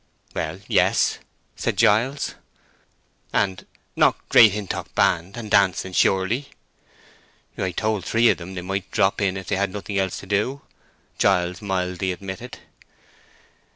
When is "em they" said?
8.41-8.63